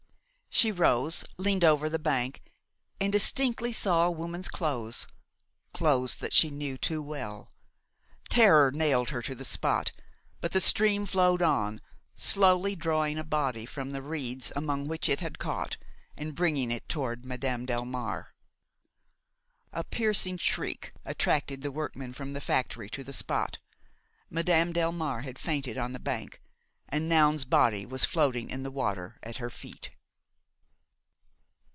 [0.53, 2.43] She rose, leaned over the bank
[2.99, 7.49] and distinctly saw a woman's clothes,–clothes that she knew too well.
[8.29, 9.93] Terror nailed her to the spot;
[10.41, 11.79] but the stream flowed on,
[12.15, 15.77] slowly drawing a body from the reeds among which it had caught,
[16.17, 18.33] and bringing it toward Madame Delmare.
[19.71, 23.57] A piercing shriek attracted the workmen from the factory to the spot;
[24.29, 26.41] Madame Delmare had fainted on the bank,
[26.89, 29.91] and Noun's body was floating in the water at her feet.